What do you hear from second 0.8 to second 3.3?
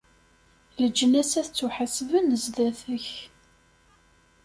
Leǧnas ad ttuḥasben sdat-k!